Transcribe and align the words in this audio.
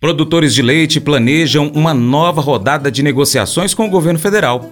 Produtores 0.00 0.54
de 0.54 0.62
leite 0.62 1.00
planejam 1.00 1.72
uma 1.74 1.92
nova 1.92 2.40
rodada 2.40 2.88
de 2.88 3.02
negociações 3.02 3.74
com 3.74 3.84
o 3.84 3.90
governo 3.90 4.16
federal. 4.16 4.70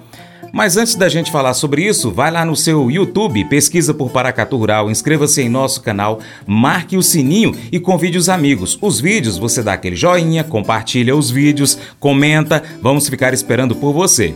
Mas 0.52 0.76
antes 0.76 0.94
da 0.94 1.08
gente 1.08 1.32
falar 1.32 1.52
sobre 1.54 1.84
isso, 1.84 2.12
vai 2.12 2.30
lá 2.30 2.44
no 2.44 2.54
seu 2.54 2.88
YouTube, 2.88 3.44
pesquisa 3.46 3.92
por 3.92 4.10
Paracatu 4.10 4.56
Rural, 4.56 4.88
inscreva-se 4.88 5.42
em 5.42 5.48
nosso 5.48 5.82
canal, 5.82 6.20
marque 6.46 6.96
o 6.96 7.02
sininho 7.02 7.56
e 7.72 7.80
convide 7.80 8.16
os 8.16 8.28
amigos. 8.28 8.78
Os 8.80 9.00
vídeos 9.00 9.36
você 9.36 9.64
dá 9.64 9.72
aquele 9.72 9.96
joinha, 9.96 10.44
compartilha 10.44 11.16
os 11.16 11.28
vídeos, 11.28 11.76
comenta, 11.98 12.62
vamos 12.80 13.08
ficar 13.08 13.34
esperando 13.34 13.74
por 13.74 13.92
você. 13.92 14.32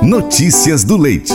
Notícias 0.00 0.82
do 0.82 0.96
Leite. 0.96 1.34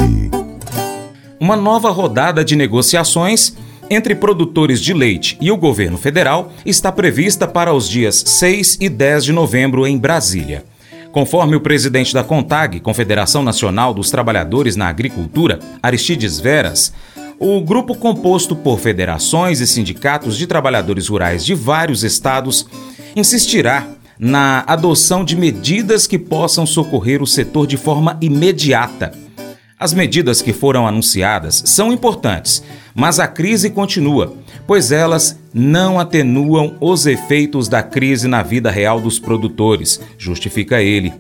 Uma 1.40 1.56
nova 1.56 1.92
rodada 1.92 2.44
de 2.44 2.56
negociações 2.56 3.56
entre 3.90 4.16
produtores 4.16 4.82
de 4.82 4.94
leite 4.94 5.38
e 5.40 5.52
o 5.52 5.58
governo 5.58 5.98
federal 5.98 6.52
está 6.66 6.92
prevista 6.92 7.48
para 7.48 7.74
os 7.74 7.90
dias 7.90 8.24
6 8.26 8.78
e 8.82 8.90
10 8.90 9.26
de 9.26 9.34
novembro 9.34 9.88
em 9.88 9.98
Brasília. 9.98 10.66
Conforme 11.12 11.56
o 11.56 11.62
presidente 11.62 12.14
da 12.14 12.24
CONTAG, 12.24 12.80
Confederação 12.80 13.42
Nacional 13.42 13.94
dos 13.94 14.12
Trabalhadores 14.12 14.76
na 14.76 14.88
Agricultura, 14.88 15.60
Aristides 15.82 16.40
Veras, 16.40 16.94
o 17.40 17.62
grupo 17.62 17.96
composto 17.96 18.56
por 18.56 18.80
federações 18.80 19.60
e 19.60 19.68
sindicatos 19.68 20.38
de 20.38 20.48
trabalhadores 20.48 21.08
rurais 21.08 21.46
de 21.46 21.54
vários 21.54 22.04
estados 22.04 22.68
insistirá 23.16 23.88
na 24.20 24.64
adoção 24.68 25.24
de 25.24 25.36
medidas 25.36 26.08
que 26.08 26.18
possam 26.18 26.66
socorrer 26.66 27.22
o 27.22 27.28
setor 27.28 27.68
de 27.68 27.78
forma 27.78 28.18
imediata. 28.22 29.12
As 29.80 29.94
medidas 29.94 30.42
que 30.42 30.54
foram 30.54 30.88
anunciadas 30.88 31.62
são 31.66 31.94
importantes, 31.94 32.64
mas 32.98 33.20
a 33.20 33.28
crise 33.28 33.70
continua, 33.70 34.34
pois 34.66 34.92
elas 34.92 35.40
não 35.54 36.00
atenuam 36.00 36.76
os 36.82 37.06
efeitos 37.06 37.68
da 37.68 37.84
crise 37.84 38.28
na 38.28 38.42
vida 38.42 38.72
real 38.72 39.00
dos 39.00 39.20
produtores, 39.20 40.02
justifica 40.18 40.82
ele. 40.82 41.14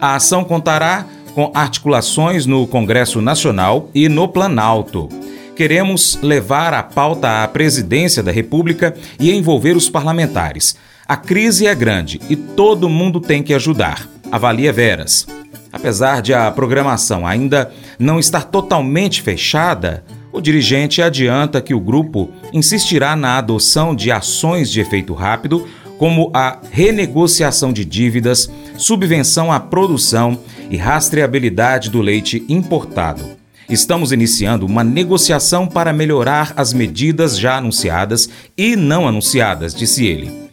A 0.00 0.14
ação 0.14 0.44
contará 0.44 1.04
com 1.34 1.50
articulações 1.52 2.46
no 2.46 2.64
Congresso 2.64 3.20
Nacional 3.20 3.90
e 3.92 4.08
no 4.08 4.28
Planalto. 4.28 5.08
Queremos 5.56 6.16
levar 6.22 6.72
a 6.72 6.82
pauta 6.82 7.42
à 7.42 7.48
presidência 7.48 8.22
da 8.22 8.30
República 8.30 8.94
e 9.18 9.32
envolver 9.32 9.76
os 9.76 9.90
parlamentares. 9.90 10.76
A 11.08 11.16
crise 11.16 11.66
é 11.66 11.74
grande 11.74 12.20
e 12.30 12.36
todo 12.36 12.88
mundo 12.88 13.20
tem 13.20 13.42
que 13.42 13.52
ajudar. 13.52 14.08
Avalia 14.30 14.72
Veras. 14.72 15.26
Apesar 15.72 16.22
de 16.22 16.32
a 16.32 16.48
programação 16.52 17.26
ainda 17.26 17.72
não 17.98 18.20
estar 18.20 18.44
totalmente 18.44 19.22
fechada, 19.22 20.04
o 20.32 20.40
dirigente 20.40 21.02
adianta 21.02 21.60
que 21.60 21.74
o 21.74 21.80
grupo 21.80 22.30
insistirá 22.52 23.16
na 23.16 23.38
adoção 23.38 23.94
de 23.94 24.10
ações 24.10 24.70
de 24.70 24.80
efeito 24.80 25.12
rápido, 25.12 25.66
como 25.98 26.30
a 26.32 26.58
renegociação 26.70 27.72
de 27.72 27.84
dívidas, 27.84 28.50
subvenção 28.76 29.52
à 29.52 29.60
produção 29.60 30.38
e 30.70 30.76
rastreabilidade 30.76 31.90
do 31.90 32.00
leite 32.00 32.44
importado. 32.48 33.22
Estamos 33.68 34.10
iniciando 34.10 34.66
uma 34.66 34.82
negociação 34.82 35.66
para 35.66 35.92
melhorar 35.92 36.52
as 36.56 36.72
medidas 36.72 37.38
já 37.38 37.56
anunciadas 37.56 38.28
e 38.56 38.74
não 38.76 39.06
anunciadas, 39.06 39.74
disse 39.74 40.06
ele. 40.06 40.50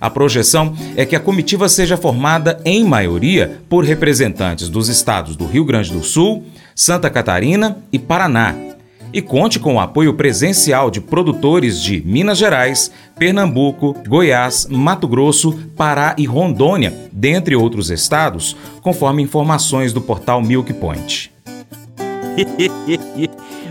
A 0.00 0.10
projeção 0.10 0.76
é 0.96 1.04
que 1.04 1.16
a 1.16 1.20
comitiva 1.20 1.68
seja 1.68 1.96
formada, 1.96 2.60
em 2.64 2.84
maioria, 2.84 3.60
por 3.68 3.84
representantes 3.84 4.68
dos 4.68 4.88
estados 4.88 5.34
do 5.34 5.46
Rio 5.46 5.64
Grande 5.64 5.92
do 5.92 6.02
Sul, 6.04 6.44
Santa 6.74 7.10
Catarina 7.10 7.78
e 7.90 7.98
Paraná, 7.98 8.54
e 9.12 9.22
conte 9.22 9.58
com 9.58 9.74
o 9.74 9.80
apoio 9.80 10.14
presencial 10.14 10.90
de 10.90 11.00
produtores 11.00 11.82
de 11.82 12.00
Minas 12.04 12.38
Gerais, 12.38 12.90
Pernambuco, 13.18 13.96
Goiás, 14.06 14.66
Mato 14.70 15.08
Grosso, 15.08 15.52
Pará 15.76 16.14
e 16.18 16.24
Rondônia, 16.24 16.94
dentre 17.12 17.56
outros 17.56 17.90
estados, 17.90 18.56
conforme 18.80 19.22
informações 19.22 19.92
do 19.92 20.00
portal 20.00 20.42
Milk 20.42 20.72
Point. 20.74 21.32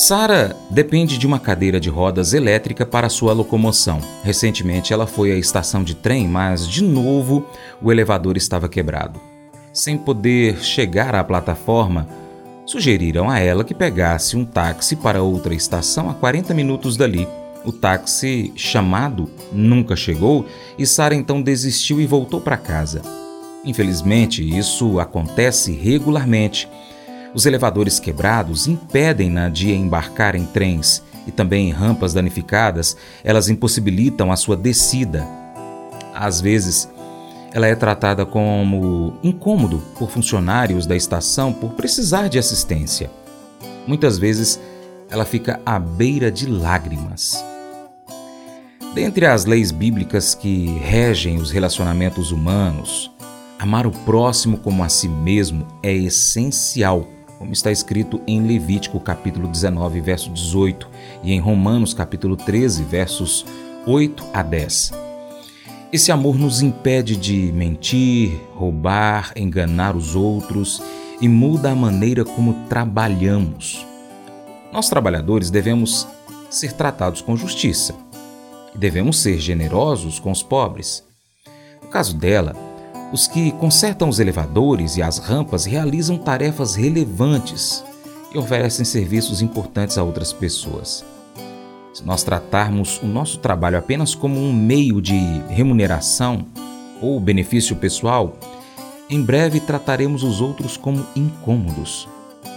Sara 0.00 0.56
depende 0.70 1.18
de 1.18 1.26
uma 1.26 1.38
cadeira 1.38 1.78
de 1.78 1.90
rodas 1.90 2.32
elétrica 2.32 2.86
para 2.86 3.10
sua 3.10 3.34
locomoção. 3.34 4.00
Recentemente 4.24 4.94
ela 4.94 5.06
foi 5.06 5.30
à 5.30 5.36
estação 5.36 5.84
de 5.84 5.94
trem, 5.94 6.26
mas 6.26 6.66
de 6.66 6.82
novo 6.82 7.44
o 7.82 7.92
elevador 7.92 8.34
estava 8.38 8.66
quebrado. 8.66 9.20
Sem 9.74 9.98
poder 9.98 10.64
chegar 10.64 11.14
à 11.14 11.22
plataforma, 11.22 12.08
sugeriram 12.64 13.28
a 13.28 13.40
ela 13.40 13.62
que 13.62 13.74
pegasse 13.74 14.38
um 14.38 14.44
táxi 14.44 14.96
para 14.96 15.22
outra 15.22 15.54
estação 15.54 16.08
a 16.08 16.14
40 16.14 16.54
minutos 16.54 16.96
dali. 16.96 17.28
O 17.62 17.70
táxi 17.70 18.54
chamado 18.56 19.30
nunca 19.52 19.94
chegou 19.94 20.46
e 20.78 20.86
Sara 20.86 21.14
então 21.14 21.42
desistiu 21.42 22.00
e 22.00 22.06
voltou 22.06 22.40
para 22.40 22.56
casa. 22.56 23.02
Infelizmente, 23.66 24.42
isso 24.42 24.98
acontece 24.98 25.72
regularmente 25.72 26.66
os 27.34 27.46
elevadores 27.46 27.98
quebrados 27.98 28.66
impedem-na 28.66 29.48
de 29.48 29.72
embarcar 29.72 30.34
em 30.34 30.44
trens 30.44 31.02
e 31.26 31.30
também 31.30 31.68
em 31.68 31.72
rampas 31.72 32.12
danificadas, 32.12 32.96
elas 33.22 33.48
impossibilitam 33.48 34.32
a 34.32 34.36
sua 34.36 34.56
descida. 34.56 35.26
Às 36.14 36.40
vezes, 36.40 36.88
ela 37.52 37.66
é 37.66 37.74
tratada 37.74 38.24
como 38.24 39.14
incômodo 39.22 39.82
por 39.98 40.10
funcionários 40.10 40.86
da 40.86 40.96
estação 40.96 41.52
por 41.52 41.70
precisar 41.72 42.28
de 42.28 42.38
assistência. 42.38 43.10
Muitas 43.86 44.18
vezes, 44.18 44.60
ela 45.08 45.24
fica 45.24 45.60
à 45.64 45.78
beira 45.78 46.30
de 46.30 46.46
lágrimas. 46.46 47.44
Dentre 48.94 49.26
as 49.26 49.44
leis 49.44 49.70
bíblicas 49.70 50.34
que 50.34 50.66
regem 50.78 51.38
os 51.38 51.50
relacionamentos 51.50 52.32
humanos, 52.32 53.10
amar 53.58 53.86
o 53.86 53.92
próximo 53.92 54.58
como 54.58 54.82
a 54.82 54.88
si 54.88 55.08
mesmo 55.08 55.66
é 55.82 55.92
essencial 55.92 57.06
como 57.40 57.52
está 57.54 57.72
escrito 57.72 58.20
em 58.26 58.46
Levítico 58.46 59.00
capítulo 59.00 59.48
19, 59.48 60.00
verso 60.02 60.30
18 60.30 60.86
e 61.24 61.32
em 61.32 61.40
Romanos 61.40 61.94
capítulo 61.94 62.36
13, 62.36 62.84
versos 62.84 63.46
8 63.86 64.26
a 64.32 64.42
10. 64.42 64.92
Esse 65.90 66.12
amor 66.12 66.38
nos 66.38 66.60
impede 66.60 67.16
de 67.16 67.50
mentir, 67.50 68.38
roubar, 68.54 69.32
enganar 69.34 69.96
os 69.96 70.14
outros 70.14 70.82
e 71.18 71.28
muda 71.28 71.72
a 71.72 71.74
maneira 71.74 72.24
como 72.24 72.68
trabalhamos. 72.68 73.84
Nós 74.70 74.90
trabalhadores 74.90 75.50
devemos 75.50 76.06
ser 76.50 76.74
tratados 76.74 77.22
com 77.22 77.34
justiça 77.34 77.94
devemos 78.74 79.18
ser 79.18 79.38
generosos 79.38 80.18
com 80.18 80.30
os 80.30 80.42
pobres. 80.42 81.04
No 81.82 81.88
caso 81.88 82.16
dela, 82.16 82.54
os 83.12 83.26
que 83.26 83.50
consertam 83.52 84.08
os 84.08 84.20
elevadores 84.20 84.96
e 84.96 85.02
as 85.02 85.18
rampas 85.18 85.64
realizam 85.64 86.16
tarefas 86.16 86.74
relevantes 86.74 87.84
e 88.32 88.38
oferecem 88.38 88.84
serviços 88.84 89.42
importantes 89.42 89.98
a 89.98 90.02
outras 90.02 90.32
pessoas. 90.32 91.04
Se 91.92 92.04
nós 92.04 92.22
tratarmos 92.22 93.02
o 93.02 93.06
nosso 93.06 93.38
trabalho 93.38 93.76
apenas 93.76 94.14
como 94.14 94.38
um 94.38 94.52
meio 94.52 95.02
de 95.02 95.18
remuneração 95.48 96.46
ou 97.02 97.18
benefício 97.18 97.74
pessoal, 97.74 98.36
em 99.08 99.20
breve 99.20 99.58
trataremos 99.58 100.22
os 100.22 100.40
outros 100.40 100.76
como 100.76 101.04
incômodos. 101.16 102.08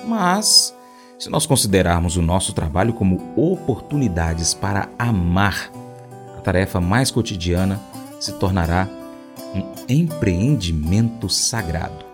Mas, 0.08 0.76
se 1.18 1.30
nós 1.30 1.48
considerarmos 1.48 2.16
o 2.16 2.22
nosso 2.22 2.54
trabalho 2.54 2.94
como 2.94 3.34
oportunidades 3.36 4.54
para 4.54 4.88
amar, 5.00 5.72
a 6.38 6.42
tarefa 6.42 6.80
mais 6.80 7.10
cotidiana 7.10 7.82
se 8.20 8.34
tornará 8.34 8.88
um 9.54 9.74
empreendimento 9.88 11.30
sagrado. 11.30 12.06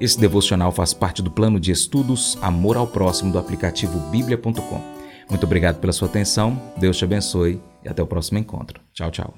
Esse 0.00 0.18
devocional 0.18 0.72
faz 0.72 0.92
parte 0.92 1.22
do 1.22 1.30
plano 1.30 1.60
de 1.60 1.70
estudos 1.70 2.36
Amor 2.42 2.76
ao 2.76 2.86
Próximo 2.86 3.32
do 3.32 3.38
aplicativo 3.38 3.98
bíblia.com. 4.10 4.80
Muito 5.28 5.44
obrigado 5.44 5.78
pela 5.78 5.92
sua 5.92 6.08
atenção, 6.08 6.60
Deus 6.76 6.96
te 6.96 7.04
abençoe 7.04 7.60
e 7.84 7.88
até 7.88 8.02
o 8.02 8.06
próximo 8.06 8.38
encontro. 8.38 8.80
Tchau, 8.92 9.10
tchau. 9.10 9.34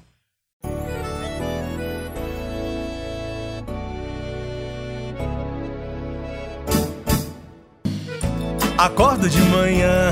Acordo 8.77 9.27
de 9.27 9.41
manhã 9.41 10.11